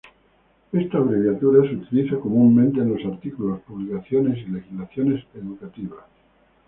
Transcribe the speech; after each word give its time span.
Esta 0.73 0.97
abreviatura 0.97 1.61
se 1.69 1.75
utiliza 1.75 2.17
comúnmente 2.17 2.79
en 2.81 2.89
los 2.91 3.05
artículos, 3.05 3.61
publicaciones 3.61 4.39
y 4.39 4.49
legislaciones 4.49 5.23
educativas. 5.35 5.99